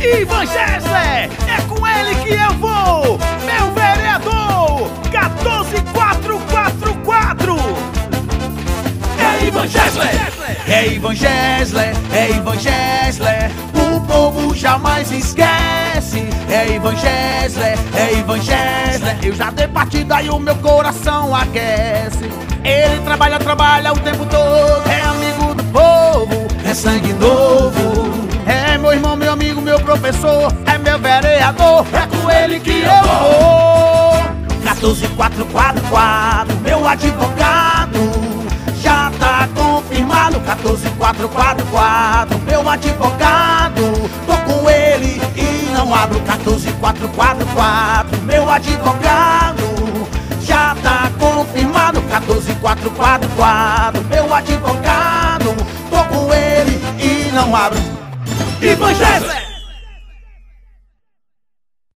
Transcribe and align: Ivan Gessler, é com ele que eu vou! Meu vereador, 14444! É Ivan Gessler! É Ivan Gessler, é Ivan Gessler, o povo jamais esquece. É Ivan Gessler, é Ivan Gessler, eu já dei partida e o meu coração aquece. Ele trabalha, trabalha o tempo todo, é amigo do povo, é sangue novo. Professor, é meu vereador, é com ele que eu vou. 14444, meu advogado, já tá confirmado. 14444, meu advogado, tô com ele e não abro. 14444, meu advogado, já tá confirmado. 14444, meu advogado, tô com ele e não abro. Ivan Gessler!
Ivan 0.00 0.46
Gessler, 0.46 1.28
é 1.46 1.60
com 1.68 1.86
ele 1.86 2.14
que 2.22 2.32
eu 2.32 2.54
vou! 2.54 3.18
Meu 3.44 3.70
vereador, 3.72 4.90
14444! 5.10 7.54
É 9.18 9.44
Ivan 9.46 9.66
Gessler! 9.66 10.18
É 10.66 10.86
Ivan 10.86 11.14
Gessler, 11.14 11.94
é 12.14 12.30
Ivan 12.30 12.58
Gessler, 12.58 13.50
o 13.74 14.00
povo 14.00 14.54
jamais 14.54 15.12
esquece. 15.12 16.26
É 16.48 16.66
Ivan 16.74 16.96
Gessler, 16.96 17.78
é 17.94 18.14
Ivan 18.14 18.40
Gessler, 18.40 19.18
eu 19.22 19.34
já 19.34 19.50
dei 19.50 19.68
partida 19.68 20.22
e 20.22 20.30
o 20.30 20.38
meu 20.38 20.56
coração 20.56 21.34
aquece. 21.34 22.24
Ele 22.64 23.00
trabalha, 23.04 23.38
trabalha 23.38 23.92
o 23.92 23.98
tempo 23.98 24.24
todo, 24.26 24.88
é 24.88 25.02
amigo 25.02 25.52
do 25.54 25.64
povo, 25.64 26.48
é 26.64 26.72
sangue 26.72 27.12
novo. 27.14 28.09
Professor, 30.10 30.52
é 30.66 30.76
meu 30.78 30.98
vereador, 30.98 31.86
é 31.92 32.04
com 32.06 32.28
ele 32.30 32.58
que 32.58 32.82
eu 32.82 33.02
vou. 33.02 34.18
14444, 34.62 36.56
meu 36.62 36.86
advogado, 36.86 37.98
já 38.82 39.10
tá 39.18 39.48
confirmado. 39.54 40.38
14444, 40.40 42.38
meu 42.40 42.68
advogado, 42.68 44.10
tô 44.26 44.36
com 44.52 44.68
ele 44.68 45.22
e 45.36 45.70
não 45.72 45.94
abro. 45.94 46.18
14444, 46.20 48.20
meu 48.22 48.50
advogado, 48.50 50.08
já 50.42 50.74
tá 50.82 51.08
confirmado. 51.18 52.02
14444, 52.02 54.04
meu 54.04 54.34
advogado, 54.34 55.54
tô 55.88 56.04
com 56.04 56.34
ele 56.34 56.82
e 56.98 57.30
não 57.32 57.54
abro. 57.54 57.78
Ivan 58.60 58.92
Gessler! 58.94 59.49